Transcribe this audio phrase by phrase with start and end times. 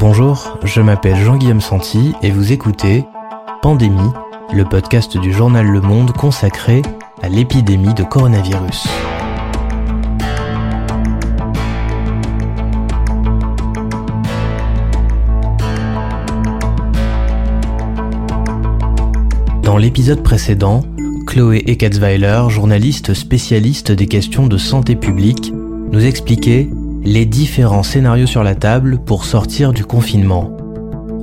[0.00, 3.04] Bonjour, je m'appelle Jean-Guillaume Santi et vous écoutez
[3.62, 4.12] Pandémie,
[4.52, 6.82] le podcast du journal Le Monde consacré
[7.20, 8.86] à l'épidémie de coronavirus.
[19.64, 20.84] Dans l'épisode précédent,
[21.26, 25.52] Chloé Eckertzweiler, journaliste spécialiste des questions de santé publique,
[25.90, 26.70] nous expliquait
[27.08, 30.54] les différents scénarios sur la table pour sortir du confinement.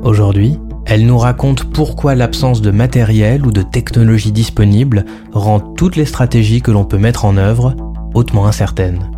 [0.01, 0.57] Aujourd'hui,
[0.87, 6.63] elle nous raconte pourquoi l'absence de matériel ou de technologie disponible rend toutes les stratégies
[6.63, 7.75] que l'on peut mettre en œuvre
[8.15, 9.11] hautement incertaines.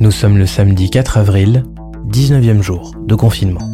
[0.00, 1.62] Nous sommes le samedi 4 avril,
[2.08, 3.71] 19e jour de confinement.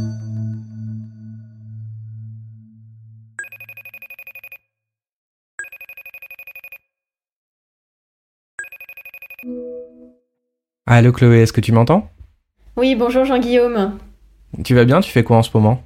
[10.91, 12.09] Allô Chloé, est-ce que tu m'entends?
[12.78, 13.98] Oui, bonjour Jean-Guillaume.
[14.65, 15.02] Tu vas bien?
[15.02, 15.83] Tu fais quoi en ce moment?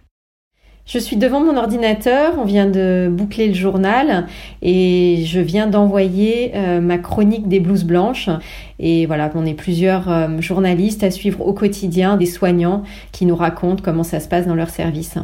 [0.87, 4.29] Je suis devant mon ordinateur, on vient de boucler le journal
[4.63, 8.31] et je viens d'envoyer euh, ma chronique des blouses blanches.
[8.79, 13.35] Et voilà, on est plusieurs euh, journalistes à suivre au quotidien des soignants qui nous
[13.35, 15.19] racontent comment ça se passe dans leur service.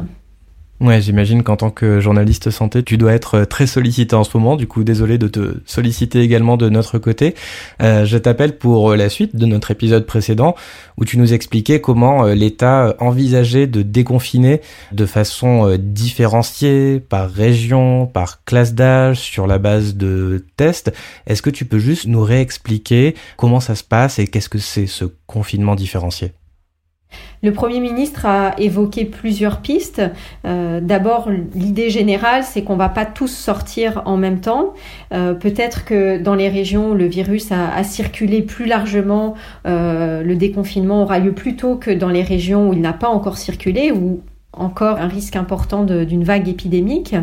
[0.81, 4.37] Ouais, j'imagine qu'en tant que journaliste santé, tu dois être euh, très sollicité en ce
[4.37, 4.55] moment.
[4.55, 7.35] Du coup, désolé de te solliciter également de notre côté.
[7.81, 10.55] Euh, je t'appelle pour euh, la suite de notre épisode précédent
[10.95, 14.61] où tu nous expliquais comment l'État envisageait de déconfiner
[14.93, 20.93] de façon différenciée par région, par classe d'âge, sur la base de tests.
[21.27, 24.87] Est-ce que tu peux juste nous réexpliquer comment ça se passe et qu'est-ce que c'est
[24.87, 26.31] ce confinement différencié?
[27.41, 30.01] Le Premier ministre a évoqué plusieurs pistes.
[30.45, 34.73] Euh, d'abord, l'idée générale, c'est qu'on va pas tous sortir en même temps.
[35.13, 40.35] Euh, peut-être que dans les régions où le virus a, circulé plus largement, euh, le
[40.35, 43.91] déconfinement aura lieu plus tôt que dans les régions où il n'a pas encore circulé,
[43.91, 47.15] ou encore un risque important d'une vague épidémique.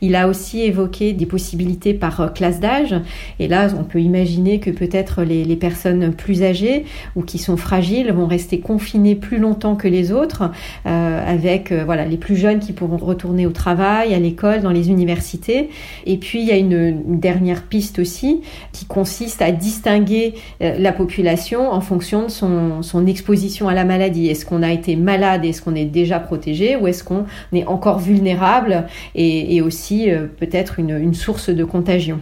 [0.00, 2.94] Il a aussi évoqué des possibilités par euh, classe d'âge.
[3.38, 6.84] Et là, on peut imaginer que peut-être les, personnes plus âgées
[7.14, 10.50] ou qui sont fragiles vont rester confinées plus longtemps que les autres,
[10.86, 14.70] euh, avec euh, voilà les plus jeunes qui pourront retourner au travail, à l'école, dans
[14.70, 15.70] les universités.
[16.04, 16.72] Et puis il y a une,
[17.20, 18.40] dernière piste aussi
[18.72, 24.28] qui consiste à distinguer la population en fonction de son, son exposition à la maladie.
[24.28, 25.44] Est-ce qu'on a été malade?
[25.44, 26.71] Est-ce qu'on est déjà protégé?
[26.76, 32.20] Ou est-ce qu'on est encore vulnérable et, aussi euh, peut-être une, source de contagion?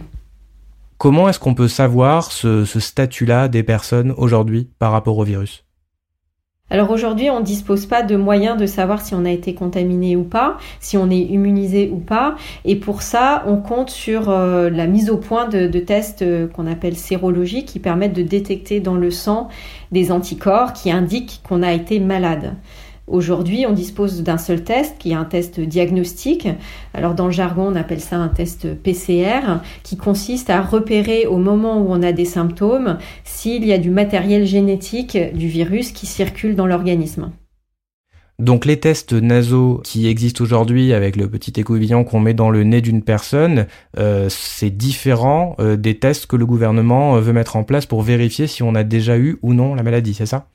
[0.97, 5.63] Comment est-ce qu'on peut savoir ce, statut-là des personnes aujourd'hui par rapport au virus?
[6.71, 10.15] Alors aujourd'hui, on ne dispose pas de moyens de savoir si on a été contaminé
[10.15, 12.35] ou pas, si on est immunisé ou pas.
[12.63, 16.67] Et pour ça, on compte sur euh, la mise au point de, tests euh, qu'on
[16.67, 19.49] appelle sérologiques qui permettent de détecter dans le sang
[19.91, 22.55] des anticorps qui indiquent qu'on a été malade.
[23.07, 26.47] Aujourd'hui, on dispose d'un seul test qui est un test diagnostique.
[26.93, 31.37] Alors dans le jargon, on appelle ça un test PCR qui consiste à repérer au
[31.37, 36.05] moment où on a des symptômes s'il y a du matériel génétique du virus qui
[36.05, 37.31] circule dans l'organisme.
[38.41, 42.63] Donc les tests nasaux qui existent aujourd'hui avec le petit écouvillon qu'on met dans le
[42.63, 43.67] nez d'une personne,
[43.99, 48.01] euh, c'est différent euh, des tests que le gouvernement euh, veut mettre en place pour
[48.01, 50.47] vérifier si on a déjà eu ou non la maladie, c'est ça?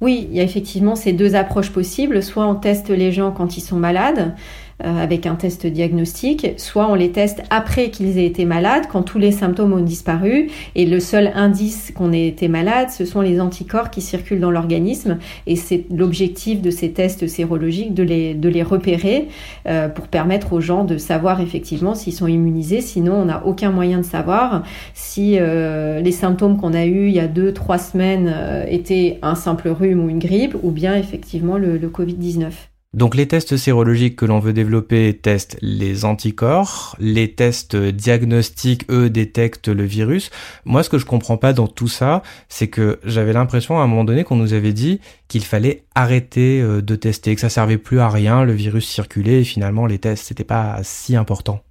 [0.00, 2.22] Oui, il y a effectivement ces deux approches possibles.
[2.22, 4.34] Soit on teste les gens quand ils sont malades,
[4.82, 9.18] avec un test diagnostique, soit on les teste après qu'ils aient été malades, quand tous
[9.18, 13.40] les symptômes ont disparu, et le seul indice qu'on ait été malade, ce sont les
[13.40, 18.48] anticorps qui circulent dans l'organisme, et c'est l'objectif de ces tests sérologiques de les, de
[18.48, 19.28] les repérer
[19.66, 23.70] euh, pour permettre aux gens de savoir effectivement s'ils sont immunisés, sinon on n'a aucun
[23.70, 24.62] moyen de savoir
[24.94, 28.34] si euh, les symptômes qu'on a eus il y a deux, trois semaines
[28.68, 32.69] étaient un simple rhume ou une grippe, ou bien effectivement le, le Covid-19.
[32.92, 39.08] Donc les tests sérologiques que l'on veut développer testent les anticorps, les tests diagnostiques, eux,
[39.08, 40.32] détectent le virus.
[40.64, 43.86] Moi, ce que je comprends pas dans tout ça, c'est que j'avais l'impression à un
[43.86, 47.78] moment donné qu'on nous avait dit qu'il fallait arrêter euh, de tester, que ça servait
[47.78, 51.62] plus à rien, le virus circulait et finalement les tests c'était pas si important.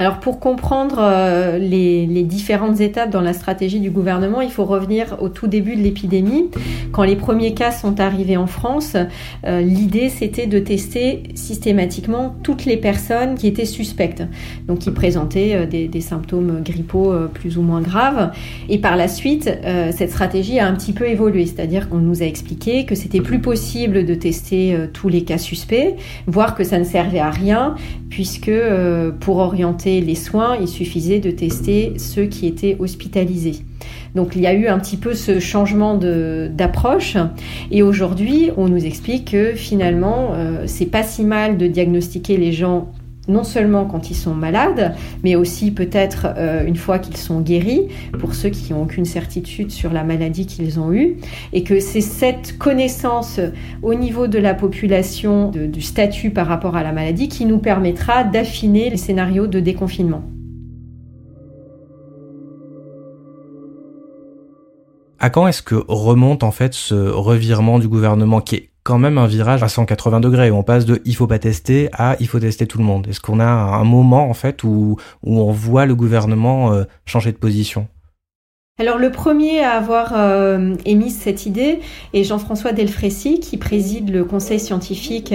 [0.00, 5.16] Alors pour comprendre euh, les, différentes étapes dans la stratégie du gouvernement, il faut revenir
[5.20, 6.50] au tout début de l'épidémie.
[6.90, 8.96] Quand les premiers cas sont arrivés en France,
[9.46, 14.24] euh, l'idée c'était de tester systématiquement toutes les personnes qui étaient suspectes,
[14.66, 18.32] donc qui présentaient euh, des, symptômes grippaux plus ou moins graves.
[18.68, 19.50] Et par la suite,
[19.92, 23.38] cette stratégie a un petit peu évolué, c'est-à-dire qu'on nous a expliqué que c'était plus
[23.38, 25.94] possible de tester tous les cas suspects,
[26.26, 27.74] voire que ça ne servait à rien,
[28.10, 28.52] puisque
[29.20, 33.64] pour orienter les soins, il suffisait de tester ceux qui étaient hospitalisés.
[34.14, 37.16] Donc il y a eu un petit peu ce changement d'approche.
[37.70, 42.52] Et aujourd'hui, on nous explique que finalement, euh, c'est pas si mal de diagnostiquer les
[42.52, 42.92] gens
[43.28, 47.88] non seulement quand ils sont malades, mais aussi peut-être euh, une fois qu'ils sont guéris,
[48.18, 51.16] pour ceux qui n'ont aucune certitude sur la maladie qu'ils ont eue,
[51.52, 53.40] et que c'est cette connaissance
[53.82, 58.24] au niveau de la population du statut par rapport à la maladie qui nous permettra
[58.24, 60.22] d'affiner les scénarios de déconfinement.
[65.18, 69.18] À quand est-ce que remonte en fait ce revirement du gouvernement qui est quand même
[69.18, 70.50] un virage à 180 degrés.
[70.50, 73.08] On passe de il faut pas tester à il faut tester tout le monde.
[73.08, 77.32] Est-ce qu'on a un moment en fait où, où on voit le gouvernement euh, changer
[77.32, 77.88] de position?
[78.78, 81.80] Alors le premier à avoir euh, émis cette idée
[82.12, 85.32] est Jean-François Delfrécy qui préside le conseil scientifique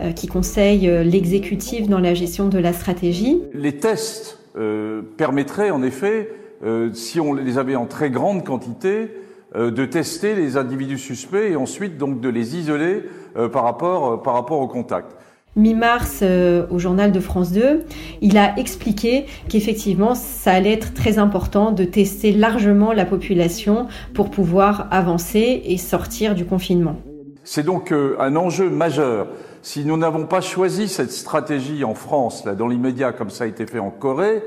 [0.00, 3.42] euh, qui conseille l'exécutif dans la gestion de la stratégie.
[3.52, 4.38] Les tests
[5.16, 6.28] permettraient en effet,
[6.92, 9.21] si on les avait en très grande quantité, euh,
[9.54, 13.04] de tester les individus suspects et ensuite donc de les isoler
[13.36, 15.16] euh, par rapport, euh, par rapport au contact
[15.54, 16.24] mi-mars
[16.70, 17.84] au journal de France 2,
[18.22, 24.30] il a expliqué qu'effectivement, ça allait être très important de tester largement la population pour
[24.30, 26.96] pouvoir avancer et sortir du confinement.
[27.44, 29.28] C'est donc un enjeu majeur.
[29.60, 33.46] Si nous n'avons pas choisi cette stratégie en France, là, dans l'immédiat, comme ça a
[33.46, 34.42] été fait en Corée,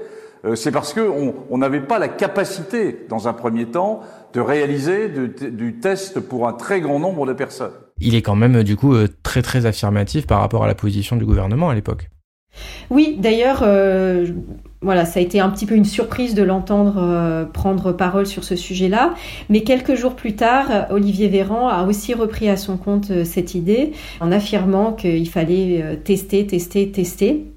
[0.53, 4.01] c'est parce qu'on n'avait pas la capacité, dans un premier temps,
[4.33, 7.71] de réaliser du test pour un très grand nombre de personnes.
[8.00, 11.15] Il est quand même du coup euh, très très affirmatif par rapport à la position
[11.15, 12.09] du gouvernement à l'époque.
[12.89, 14.27] Oui, d'ailleurs, euh,
[14.81, 18.44] voilà, ça a été un petit peu une surprise de l'entendre euh, prendre parole sur
[18.44, 19.13] ce sujet-là.
[19.50, 23.94] Mais quelques jours plus tard, Olivier Véran a aussi repris à son compte cette idée
[24.19, 27.55] en affirmant qu'il fallait tester, tester, tester.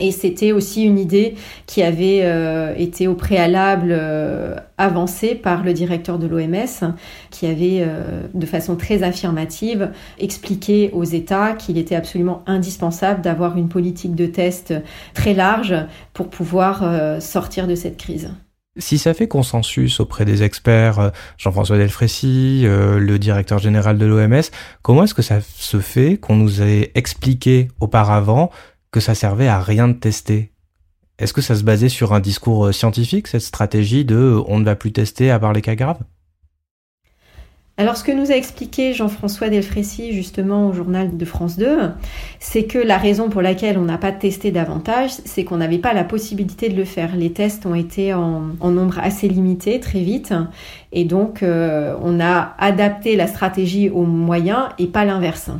[0.00, 1.34] Et c'était aussi une idée
[1.66, 6.94] qui avait euh, été au préalable euh, avancée par le directeur de l'OMS,
[7.30, 13.56] qui avait euh, de façon très affirmative expliqué aux États qu'il était absolument indispensable d'avoir
[13.56, 14.74] une politique de test
[15.14, 15.74] très large
[16.12, 18.30] pour pouvoir sortir de cette crise.
[18.78, 24.42] Si ça fait consensus auprès des experts, Jean-François Delfrécy, le directeur général de l'OMS,
[24.82, 28.50] comment est-ce que ça se fait qu'on nous ait expliqué auparavant
[28.96, 30.52] que ça servait à rien de tester.
[31.18, 34.58] Est-ce que ça se basait sur un discours euh, scientifique, cette stratégie de euh, on
[34.58, 36.00] ne va plus tester à part les cas graves?
[37.76, 41.90] Alors, ce que nous a expliqué Jean-François Delfrécy, justement, au journal de France 2,
[42.40, 45.92] c'est que la raison pour laquelle on n'a pas testé davantage, c'est qu'on n'avait pas
[45.92, 47.16] la possibilité de le faire.
[47.16, 50.32] Les tests ont été en, nombre assez limité, très vite,
[50.90, 55.50] et donc euh, on a adapté la stratégie aux moyens et pas l'inverse.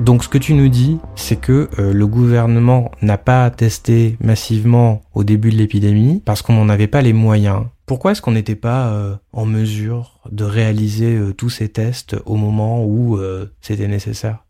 [0.00, 5.02] Donc ce que tu nous dis, c'est que euh, le gouvernement n'a pas testé massivement
[5.12, 7.64] au début de l'épidémie parce qu'on n'en avait pas les moyens.
[7.84, 12.36] Pourquoi est-ce qu'on n'était pas euh, en mesure de réaliser euh, tous ces tests au
[12.36, 13.18] moment où
[13.60, 14.44] c'était nécessaire?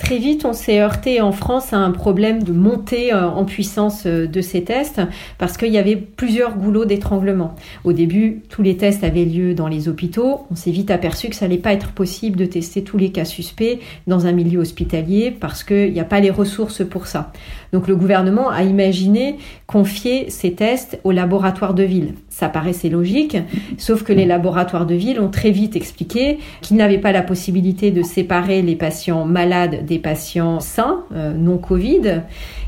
[0.00, 4.04] Très vite, on s'est heurté en France à un problème de montée euh, en puissance
[4.06, 5.02] euh, de ces tests
[5.36, 7.54] parce qu'il y avait plusieurs goulots d'étranglement.
[7.84, 10.46] Au début, tous les tests avaient lieu dans les hôpitaux.
[10.50, 13.26] On s'est vite aperçu que ça n'allait pas être possible de tester tous les cas
[13.26, 17.30] suspects dans un milieu hospitalier parce qu'il n'y a pas les ressources pour ça.
[17.72, 19.36] Donc le gouvernement a imaginé
[19.66, 22.14] confier ces tests aux laboratoires de ville.
[22.28, 23.36] Ça paraissait logique,
[23.78, 27.90] sauf que les laboratoires de ville ont très vite expliqué qu'ils n'avaient pas la possibilité
[27.90, 32.22] de séparer les patients malades des patients sains, euh, non Covid,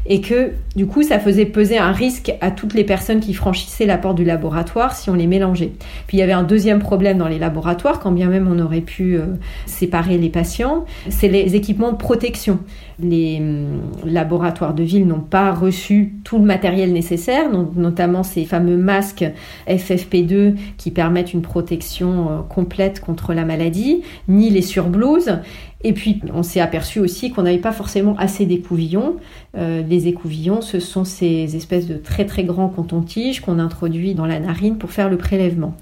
[0.06, 3.86] et que du coup ça faisait peser un risque à toutes les personnes qui franchissaient
[3.86, 5.72] la porte du laboratoire si on les mélangeait.
[6.06, 8.80] Puis il y avait un deuxième problème dans les laboratoires, quand bien même on aurait
[8.80, 9.26] pu euh,
[9.66, 12.58] séparer les patients, c'est les équipements de protection.
[13.00, 17.44] Les hum, laboratoires de ville n'ont pas reçu tout le matériel nécessaire,
[17.76, 19.24] notamment ces fameux masques
[19.68, 25.38] FFP2 qui permettent une protection euh, complète contre la maladie, ni les surblouses.
[25.84, 29.16] Et puis, on s'est aperçu aussi qu'on n'avait pas forcément assez d'écouvillons.
[29.56, 34.26] Euh, les écouvillons, ce sont ces espèces de très très grands cotons-tiges qu'on introduit dans
[34.26, 35.74] la narine pour faire le prélèvement.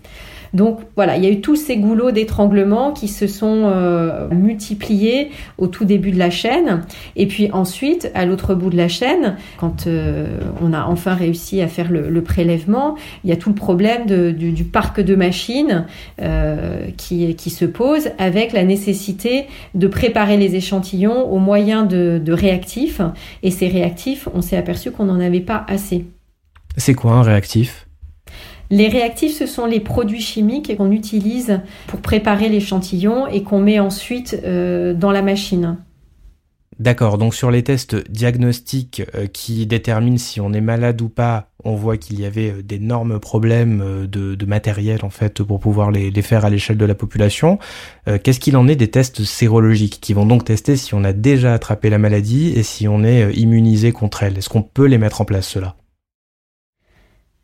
[0.54, 5.30] Donc voilà, il y a eu tous ces goulots d'étranglement qui se sont euh, multipliés
[5.58, 6.82] au tout début de la chaîne.
[7.16, 10.26] Et puis ensuite, à l'autre bout de la chaîne, quand euh,
[10.60, 14.64] on a enfin réussi à faire le, prélèvement, il y a tout le problème du,
[14.64, 15.86] parc de machines
[16.20, 22.32] euh, qui, se pose avec la nécessité de préparer les échantillons au moyen de, de
[22.32, 23.00] réactifs.
[23.42, 26.06] Et ces réactifs, on s'est aperçu qu'on n'en avait pas assez.
[26.76, 27.86] C'est quoi un réactif?
[28.70, 33.80] Les réactifs, ce sont les produits chimiques qu'on utilise pour préparer l'échantillon et qu'on met
[33.80, 35.76] ensuite euh, dans la machine.
[36.78, 41.50] D'accord, donc sur les tests diagnostiques euh, qui déterminent si on est malade ou pas,
[41.64, 46.12] on voit qu'il y avait euh, d'énormes problèmes de, matériel en fait pour pouvoir les,
[46.12, 47.58] les faire à l'échelle de la population.
[48.22, 51.54] Qu'est-ce qu'il en est des tests sérologiques qui vont donc tester si on a déjà
[51.54, 54.38] attrapé la maladie et si on est immunisé contre elle?
[54.38, 55.76] Est-ce qu'on peut les mettre en place cela?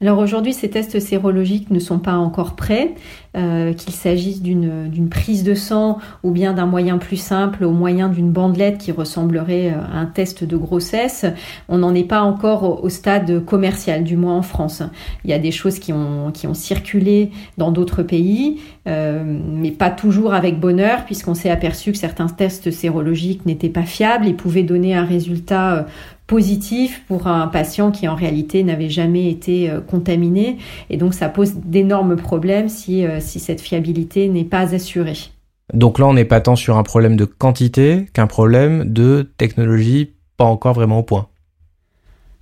[0.03, 2.95] Alors aujourd'hui, ces tests sérologiques ne sont pas encore prêts,
[3.35, 8.11] euh, qu'il s'agisse d'une prise de sang ou bien d'un moyen plus simple, au moyen
[8.11, 11.25] d'une bandelette qui ressemblerait euh, à un test de grossesse.
[11.71, 14.83] On n'en est pas encore au, stade commercial, du moins en France.
[15.25, 19.71] Il y a des choses qui ont, qui ont circulé dans d'autres pays, euh, mais
[19.71, 24.35] pas toujours avec bonheur, puisqu'on s'est aperçu que certains tests sérologiques n'étaient pas fiables et
[24.35, 25.87] pouvaient donner un résultat
[26.27, 30.59] positif pour un patient qui en réalité n'avait jamais été euh, contaminé.
[30.91, 35.19] Et donc ça pose d'énormes problèmes si, euh, si cette fiabilité n'est pas assurée.
[35.75, 40.13] Donc là, on n'est pas tant sur un problème de quantité qu'un problème de technologie
[40.37, 41.29] pas encore vraiment au point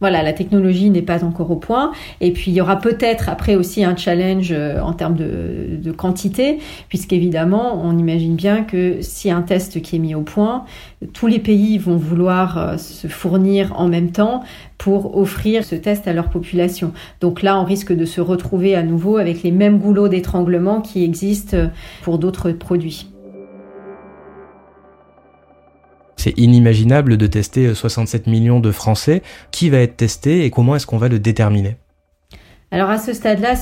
[0.05, 1.93] voilà, la technologie n'est pas encore au point.
[2.21, 5.93] Et puis il y aura peut-être après aussi un challenge euh, en termes de, de
[5.93, 6.59] quantité,
[6.91, 10.67] puisqu'évidemment, on imagine bien que si un test qui est mis au point,
[11.15, 14.43] tous les pays vont vouloir euh, se fournir en même temps
[14.77, 16.93] pour offrir ce test à leur population.
[17.23, 21.03] Donc là, on risque de se retrouver à nouveau avec les mêmes goulots d'étranglement qui
[21.03, 21.57] existent
[22.03, 23.14] pour d'autres produits.
[26.25, 29.21] C'est inimaginable de tester 67 millions de Français.
[29.51, 31.77] Qui va être testé et comment est-ce qu'on va le déterminer?
[32.75, 33.55] Alors à ce stade-là,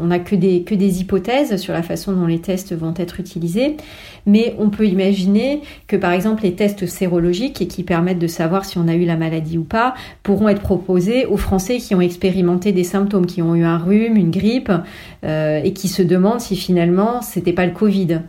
[0.00, 3.76] on n'a que des, hypothèses sur la façon dont les tests vont être utilisés,
[4.24, 8.78] mais on peut imaginer que par exemple les tests sérologiques qui permettent de savoir si
[8.78, 12.70] on a eu la maladie ou pas pourront être proposés aux Français qui ont expérimenté
[12.70, 14.70] des symptômes, qui ont eu un rhume, une grippe
[15.24, 18.20] euh, et qui se demandent si finalement c'était pas le Covid.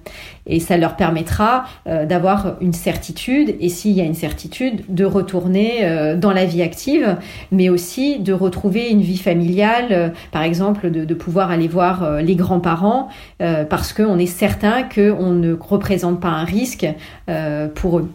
[0.47, 5.05] Et ça leur permettra euh, d'avoir une certitude et s'il y a une certitude de
[5.05, 7.17] retourner euh, dans la vie active
[7.51, 12.35] mais aussi de retrouver une vie familiale euh, par exemple de, pouvoir aller voir les
[12.35, 16.87] grands-parents parce qu'on est certain qu'on ne représente pas un risque
[17.75, 18.09] pour eux.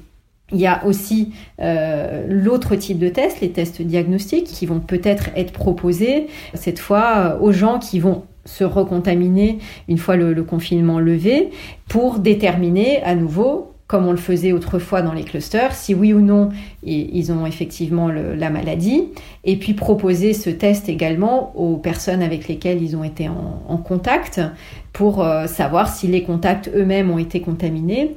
[0.53, 5.53] Il y a aussi l'autre type de tests, les tests diagnostiques, qui vont peut-être être
[5.53, 11.51] proposés cette fois aux gens qui vont se recontaminer une fois le, confinement levé
[11.89, 16.21] pour déterminer à nouveau comme on le faisait autrefois dans les clusters, si oui ou
[16.21, 16.49] non
[16.83, 19.05] ils ont effectivement la maladie,
[19.45, 24.41] et puis proposer ce test également aux personnes avec lesquelles ils ont été en, contact
[24.93, 28.17] pour euh, savoir si les contacts eux-mêmes ont été contaminés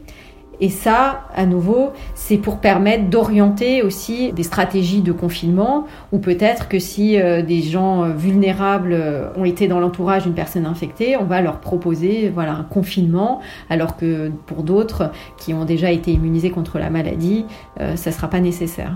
[0.61, 6.67] et ça, à nouveau, c'est pour permettre d'orienter aussi des stratégies de confinement, ou peut-être
[6.67, 11.15] que si euh, des gens euh, vulnérables euh, ont été dans l'entourage d'une personne infectée,
[11.15, 13.39] on va leur proposer voilà un confinement,
[13.69, 17.45] alors que pour d'autres qui ont déjà été immunisés contre la maladie,
[17.77, 18.95] ça ne sera pas nécessaire.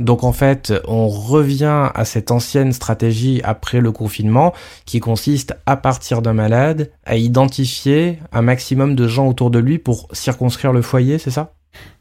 [0.00, 4.52] Donc en fait, on revient à cette ancienne stratégie après le confinement
[4.84, 9.78] qui consiste à partir d'un malade à identifier un maximum de gens autour de lui
[9.78, 11.54] pour circonscrire le foyer, c'est ça?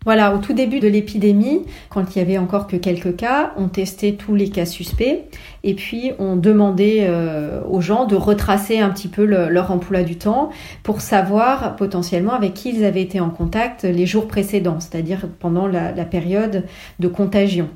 [0.06, 3.68] Voilà, au tout début de l'épidémie, quand il y avait encore que quelques cas, on
[3.68, 5.24] testait tous les cas suspects
[5.64, 10.16] et puis on demandait euh, aux gens de retracer un petit peu leur emploi du
[10.16, 10.52] temps
[10.84, 15.66] pour savoir potentiellement avec qui ils avaient été en contact les jours précédents, c'est-à-dire pendant
[15.68, 16.66] la, période
[17.00, 17.68] de contagion.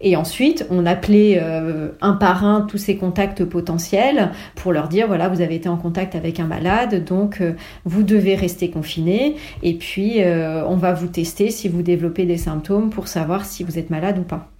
[0.00, 5.08] Et ensuite, on appelait euh, un par un tous ces contacts potentiels pour leur dire
[5.08, 9.34] voilà, vous avez été en contact avec un malade, donc euh, vous devez rester confiné.
[9.64, 13.78] Et puis, on va vous tester si vous développez des symptômes pour savoir si vous
[13.78, 14.50] êtes malade ou pas.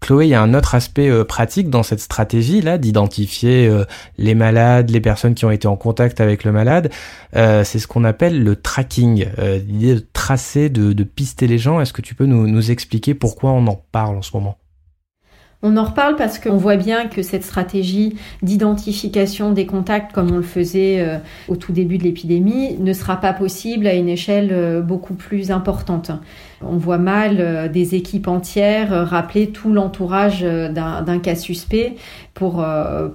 [0.00, 3.84] Chloé, il y a un autre aspect euh, pratique dans cette stratégie-là d'identifier euh,
[4.18, 6.92] les malades, les personnes qui ont été en contact avec le malade.
[7.36, 9.26] Euh, c'est ce qu'on appelle le tracking,
[9.66, 11.80] l'idée de tracer, de, pister les gens.
[11.80, 14.58] Est-ce que tu peux nous expliquer pourquoi on en parle en ce moment?
[15.64, 20.36] On en reparle parce qu'on voit bien que cette stratégie d'identification des contacts, comme on
[20.36, 21.16] le faisait euh,
[21.48, 25.50] au tout début de l'épidémie, ne sera pas possible à une échelle euh, beaucoup plus
[25.50, 26.10] importante.
[26.62, 31.94] On voit mal euh, des équipes entières rappeler tout l'entourage d'un cas suspect
[32.34, 32.64] pour,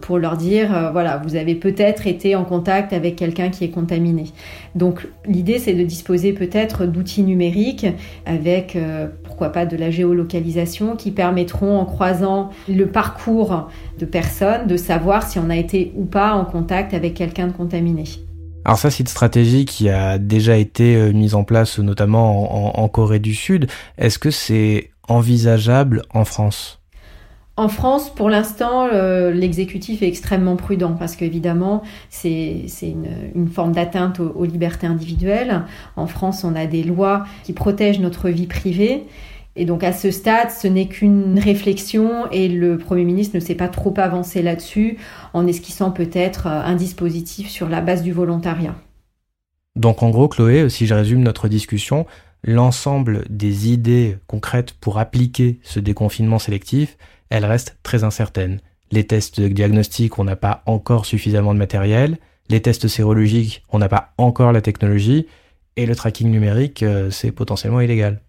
[0.01, 4.25] pour leur dire, voilà, vous avez peut-être été en contact avec quelqu'un qui est contaminé.
[4.75, 7.87] Donc l'idée, c'est de disposer peut-être d'outils numériques
[8.25, 8.77] avec,
[9.23, 13.69] pourquoi pas, de la géolocalisation qui permettront, en croisant le parcours
[13.99, 17.53] de personnes, de savoir si on a été ou pas en contact avec quelqu'un de
[17.53, 18.05] contaminé.
[18.69, 22.87] Alors ça, c'est une stratégie qui a déjà été euh, mise en place notamment en,
[22.87, 23.65] Corée du Sud.
[23.97, 26.79] Est-ce que c'est envisageable en France?
[27.57, 28.87] En France, pour l'instant,
[29.31, 35.63] l'exécutif est extrêmement prudent parce qu'évidemment, c'est une, forme d'atteinte aux, libertés individuelles.
[35.95, 39.07] En France, on a des lois qui protègent notre vie privée.
[39.59, 43.55] Et donc à ce stade, ce n'est qu'une réflexion et le Premier ministre ne s'est
[43.55, 44.97] pas trop avancé là-dessus
[45.33, 48.73] en esquissant peut-être un dispositif sur la base du volontariat.
[49.75, 52.05] Donc en gros, Chloé, si je résume notre discussion,
[52.41, 56.97] l'ensemble des idées concrètes pour appliquer ce déconfinement sélectif,
[57.29, 58.61] elles restent très incertaines.
[58.91, 62.17] Les tests de diagnostic, on n'a pas encore suffisamment de matériel.
[62.47, 65.27] Les tests sérologiques, on n'a pas encore la technologie.
[65.75, 68.21] Et le tracking numérique, euh, c'est potentiellement illégal.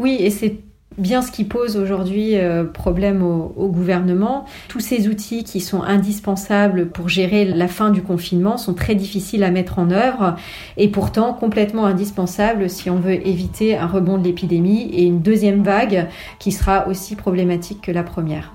[0.00, 0.56] Oui, et c'est
[0.96, 4.46] bien ce qui pose aujourd'hui euh, problème au, gouvernement.
[4.68, 9.44] Tous ces outils qui sont indispensables pour gérer la fin du confinement sont très difficiles
[9.44, 10.36] à mettre en œuvre
[10.78, 15.62] et pourtant complètement indispensables si on veut éviter un rebond de l'épidémie et une deuxième
[15.62, 18.54] vague qui sera aussi problématique que la première.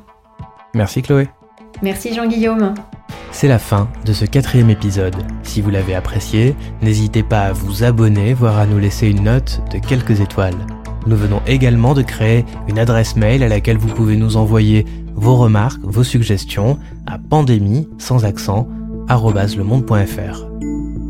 [0.73, 1.29] Merci Chloé.
[1.83, 2.73] Merci Jean-Guillaume.
[3.31, 5.15] C'est la fin de ce quatrième épisode.
[5.43, 9.61] Si vous l'avez apprécié, n'hésitez pas à vous abonner, voire à nous laisser une note
[9.71, 10.55] de quelques étoiles.
[11.05, 14.85] Nous venons également de créer une adresse mail à laquelle vous pouvez nous envoyer
[15.15, 18.67] vos remarques, vos suggestions à pandémie sans accent
[19.07, 20.47] @lemonde.fr.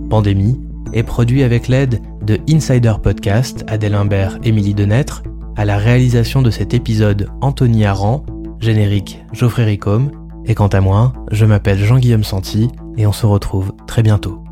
[0.10, 0.60] Pandémie
[0.94, 5.24] est produit avec l'aide de Insider Podcast, Adèle Imbert, Émilie Denêtre,
[5.56, 8.25] à la réalisation de cet épisode Anthony Aran,
[8.60, 10.12] générique Geoffrey Ricom,
[10.46, 14.45] et quant à moi, je m'appelle Jean-Guillaume Santi et on se retrouve très bientôt.